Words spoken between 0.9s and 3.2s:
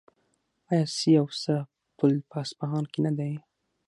سي او سه پل په اصفهان کې نه